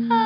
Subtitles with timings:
[0.00, 0.21] Hi.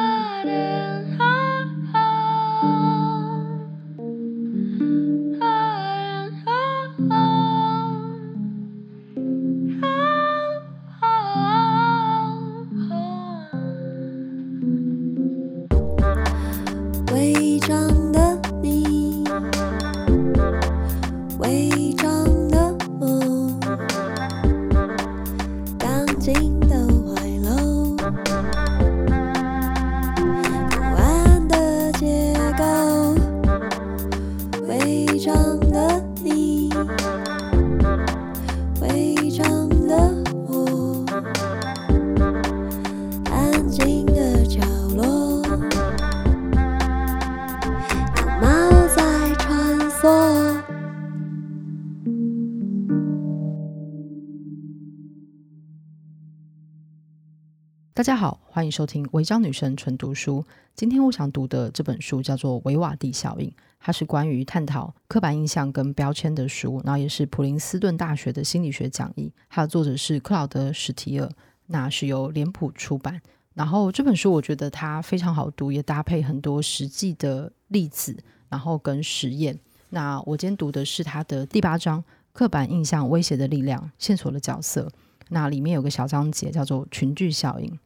[57.96, 60.44] 大家好，欢迎收听《违章女生纯读书》。
[60.74, 63.48] 今天我想读的这本书叫做《维瓦第效应》，
[63.80, 69.32] 它是关于探讨刻板印象跟标签的书，然后也是普林斯顿大学的心理学讲义。
[69.48, 71.30] 它的作者是克劳德·史提尔，
[71.68, 73.18] 那是由脸谱出版。
[73.54, 78.14] 然后这本书我觉得它非常好读，也搭配很多实际的例子，
[78.50, 79.58] 然后跟实验。
[79.88, 82.02] 那我今天读的是它的第八章
[82.34, 84.82] 《刻板印象威胁的力量：线索的角色》。
[85.30, 87.78] 那里面有个小章节叫做“群聚效应”。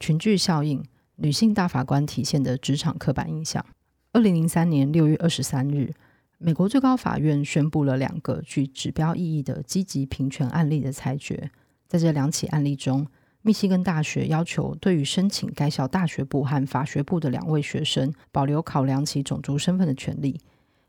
[0.00, 0.84] 群聚效应，
[1.16, 3.64] 女性大法官体现的职场刻板印象。
[4.12, 5.92] 二零零三年六月二十三日，
[6.38, 11.50] 美国最高法院宣布了两个具指标意义的积极平权案例的裁决。
[11.86, 13.06] 在这两起案例中，
[13.42, 20.40] 密西根大学要求对于申请该校大学部和法学部的两位学生保留考量其种族身份的权利。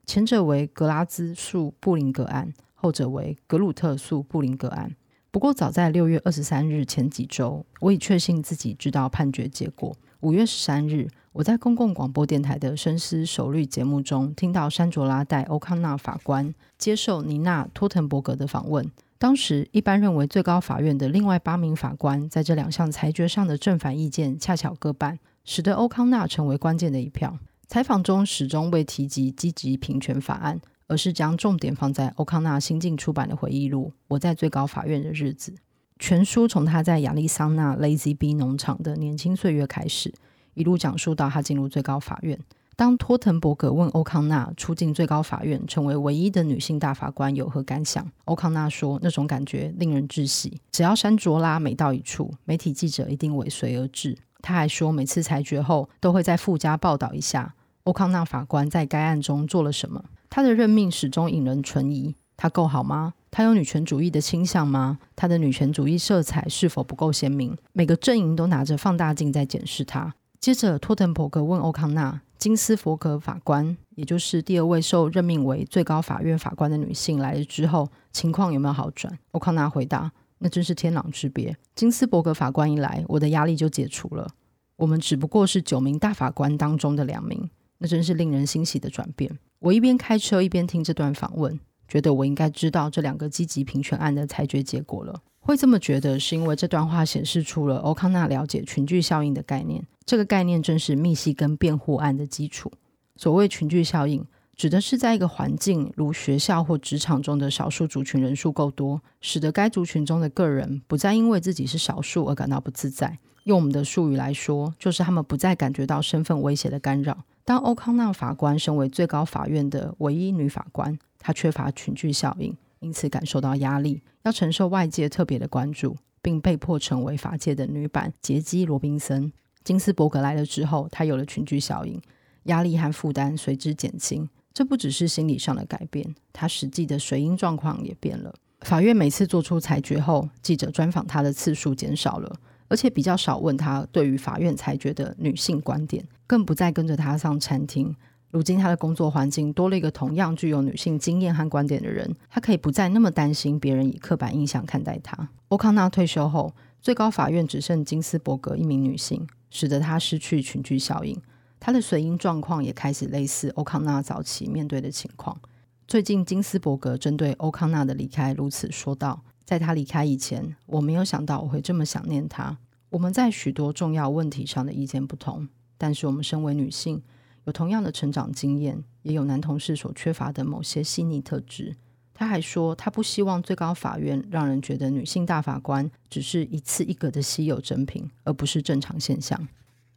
[0.05, 4.95] 前者为格拉兹诉布林格案，后者为格鲁特诉布林格案。
[5.35, 9.93] 不过，早在六月二十三日前几周，我已确信自己知道判决结果。
[10.21, 18.89] 五月十三日，我在公共广播电台的深思熟虑节目中，听到山卓拉带欧康纳法官接受尼娜托滕伯格的访问。
[19.17, 27.37] 当时，一般认为最高法院的另外八名法官在这两项裁决上的正反意见恰巧各半，使得欧康纳成为关键的一票。
[27.67, 30.61] 采访中始终未提及积极平权法案。
[30.87, 35.51] 而是将重点放在欧康纳新近出版的回忆录《我在最高法院的日子》。
[35.97, 40.13] 全书从他在亚利桑那 Lazy B 农场的年轻岁月开始，
[40.53, 42.37] 一路讲述到他进入最高法院。
[42.75, 50.59] 当托滕伯格问欧康纳初进最高法院成为唯一的女性大法官有何感想，欧康纳说：“那种感觉令人窒息。
[50.71, 60.03] 只要山卓拉每到一处，媒体记者一定尾随而至。”他还说，每次裁决后都会在附加报道一下欧康纳法官在该案中做了什么。
[60.35, 63.13] 他的任命始终引人存疑，他够好吗？
[63.31, 64.99] 他有女权主义的倾向吗？
[65.15, 67.57] 他的女权主义色彩是否不够鲜明？
[67.71, 70.13] 每个阵营都拿着放大镜在检视他。
[70.41, 81.55] 接着，托滕伯格问欧康纳：“金斯伯格法官，也就是第二位受任命为最高法院法官的女性来了之后，情况有没有好转？”欧康纳回答：“那真是天壤之别。
[81.75, 84.27] 金斯伯格法官一来，我的压力就解除了。
[84.75, 95.21] 我们只不过是九名大法官当中的两名，那真是令人欣喜的转变。”我一边开车一边听这段访问，觉得我应该知道这两个积极平权案的裁决结果了。
[95.39, 99.85] 会这么觉得，是因为这段话显示出了欧康纳了解群聚效应的概念。
[100.05, 102.71] 这个概念正是密西根辩护案的基础。
[103.15, 104.25] 所谓群聚效应，
[104.55, 113.17] 指的是在一个环境，如学校或职场中的少数族群人数够多，使得该族群中的个人不再因为自己是少数而感到不自在。
[113.43, 117.23] 用我们的术语来说，就是他们不再感觉到身份威胁的干扰。
[117.45, 129.31] 当欧康纳法官身为最高法院的唯一女法官，她缺乏群聚效应，因此感受到压力，要承受外界特别的关注，并被迫成为法界的女版杰基·罗宾森。
[129.63, 132.01] 金斯伯格来了之后，她有了群聚效应，
[132.45, 134.27] 压力和负担随之减轻。
[134.51, 138.33] 这不只是心理上的改变，她实际的水银状况也变了。
[138.61, 142.35] 法院每次做出裁决后，记者专访她的次数减少了。
[142.67, 147.95] 而且比较少问他对于法院裁决的女性观点，更不再跟着他上餐厅。
[148.31, 155.29] 如今他的工作环境多了一个同样具有女性经验和观点的人，他可以不再那么担心别人以刻板印象看待他。
[155.47, 161.17] 欧康纳退休后，最高法院只剩金斯伯格一名女性，使得他失去群居效应。
[161.59, 165.39] 他的随因状况也开始类似欧康纳早期面对的情况。
[165.87, 169.21] 最近，金斯伯格针对欧康纳的离开如此说道。
[169.45, 172.57] 在他离开以前，我没有想到我会这么想念他。
[172.89, 175.47] 我们在许多重要问题上的意见不同，
[175.77, 177.01] 但是我们身为女性，
[177.45, 181.75] 有同样的成长经验，也有男同事所缺乏的某些细腻特质。
[182.13, 189.47] 他还说，他不希望最高法院让人觉得女性大法官只是一次一个的稀有珍品，而不是正常现象。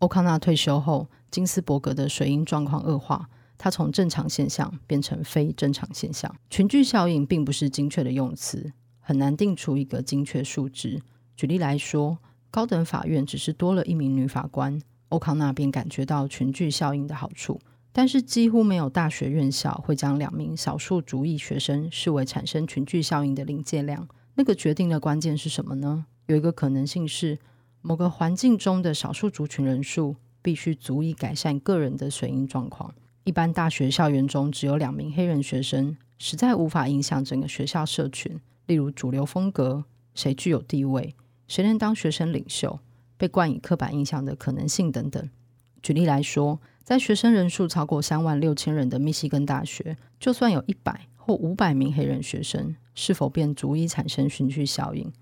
[0.00, 6.34] 欧康纳退休后，金斯伯格的水银状况恶化，他从正常现象变成非正常现象。
[6.50, 8.72] 群聚效应并不是精确的用词，
[9.08, 11.00] 很难定出一个精确数值。
[11.34, 12.18] 举例来说，
[12.50, 14.78] 高等法院只是多了一名女法官，
[15.08, 17.58] 欧康纳便感觉到群聚效应的好处。
[17.90, 24.06] 但是几乎没有大学院校会将两名少数族裔学生视为产生群聚效应的临界量。
[24.34, 26.04] 那个决定的关键是什么呢？
[26.26, 27.38] 有一个可能性是，
[27.80, 32.94] 某个环境中的少数族群人数必须足以改善个人的水银状况。
[33.24, 38.38] 一般大学校园中只有两名黑人学生，实在无法影响整个学校社群。
[38.68, 39.84] 例如主流风格、
[40.14, 41.16] 谁具有地位、
[41.48, 42.78] 谁能当学生领袖、
[43.16, 45.28] 被冠以刻板印象的可能性等等。
[45.82, 52.76] 举例来说，在学生人数超过三万六千人的密西根大学，就算有一百或五百名黑人学生。
[52.94, 55.12] 是否便足以产生群聚效应？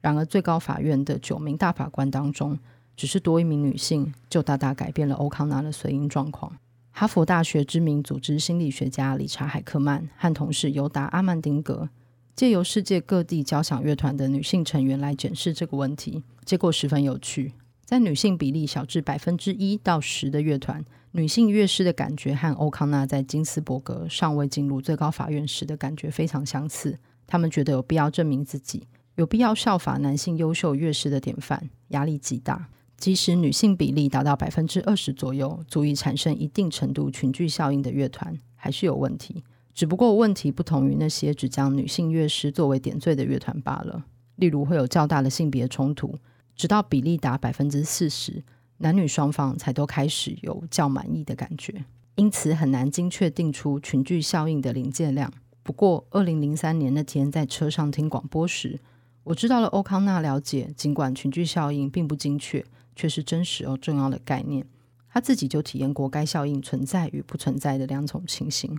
[0.00, 2.56] 然而，最高法院的九名大法官当中，
[2.96, 6.56] 只是多一名女性，就大大改变了欧康纳的随音状况。
[6.92, 11.88] 哈佛大学知名组织心理学家理查·海克曼和同事尤达·阿曼丁格，
[12.36, 17.52] 借由世界各地交响乐团的女性成员来检视这个问题，结果十分有趣。
[17.84, 26.98] 在女性比例小至百分之一到十的乐团，女性乐师的感觉和欧康纳在金斯伯格尚未进入最高法院时的感觉非常相似。
[27.26, 32.68] 他们觉得有必要证明自己，有必要效法男性优秀乐师的典范，压力极大。
[32.96, 39.44] 即使女性比例达到百分之二十左右，足以产生一定程度群聚效应的乐团，还是有问题。
[39.74, 44.04] 只不过问题不同于那些只将女性乐师作为点缀的乐团罢了。
[44.36, 46.16] 例如会有较大的性别冲突，
[46.56, 48.42] 直到比例达百分之四十，
[48.78, 51.84] 男女双方才都开始有较满意的感觉。
[52.14, 55.32] 因此很难精确定出群聚效应的临界量。
[55.64, 58.78] 不过，二零零三年那天在车上听广播时，
[59.24, 64.64] 我知道了欧康纳了解，尽管群聚效应并不精确，却是真实而重要的概念。
[65.08, 68.78] 他自己就体验过该效应存在与不存在的两种情形。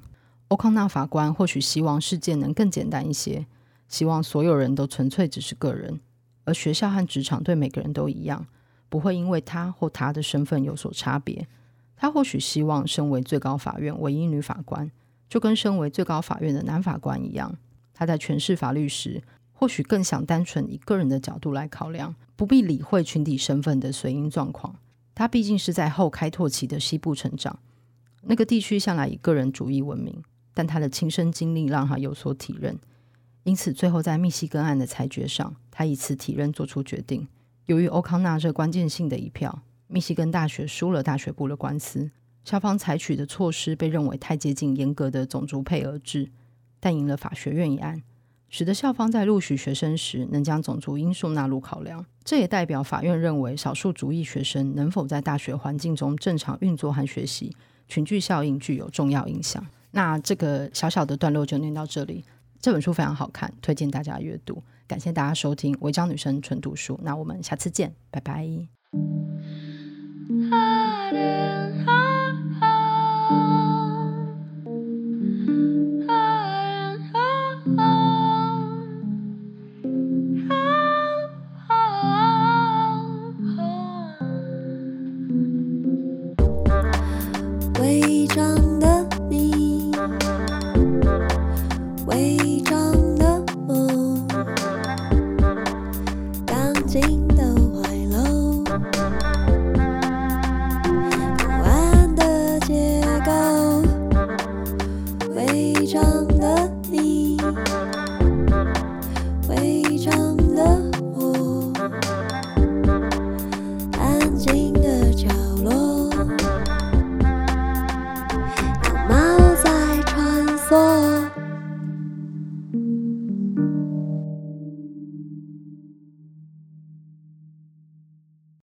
[0.55, 3.45] 欧康纳法官或许希望事件能更简单一些，
[3.89, 5.99] 希望所有人都纯粹只是个人，
[6.45, 8.47] 而学校和职场对每个人都一样，
[8.87, 11.45] 不会因为他或他的身份有所差别。
[11.97, 14.89] 他或许希望身为最高法院唯一女法官。
[15.27, 17.53] 就跟身为最高法院的男法官一样，
[17.93, 19.21] 他在诠释法律时，
[19.51, 24.77] 或许更想单纯以个人的角度来考量，不必理会群体身份的随因状况。
[25.13, 27.59] 他毕竟是在后开拓期的西部成长，
[28.21, 30.23] 那个地区向来以个人主义闻名，
[30.55, 32.79] 但他的亲身经历让他有所体认。
[33.43, 37.27] 因此，最后在密西根案的裁决上，他以此体认做出决定。
[37.67, 42.09] 由于欧康纳这关键性的一票，密西根大学输了大学部的官司。
[42.43, 46.31] 校方采取的措施被认为太接近严格的种族配额制，
[46.79, 48.01] 但赢了法学院一案，
[48.49, 52.05] 使得校方在录取学生时能将种族因素纳入考量。
[52.23, 57.55] 这也代表法院认为少数族裔学生能否在大学环境中正常运作和学习，
[57.87, 59.63] 群聚效应具有重要影响。
[59.95, 62.25] 那这个小小的段落就念到这里。
[62.59, 64.61] 这本书非常好看，推荐大家阅读。
[64.85, 68.45] 感谢大家收听《违章女生纯读书》，那我们下次见，拜拜。